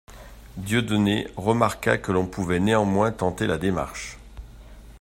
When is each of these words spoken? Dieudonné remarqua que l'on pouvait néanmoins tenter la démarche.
Dieudonné 0.57 1.27
remarqua 1.37 1.99
que 1.99 2.11
l'on 2.11 2.25
pouvait 2.25 2.59
néanmoins 2.59 3.11
tenter 3.11 3.45
la 3.45 3.59
démarche. 3.59 4.17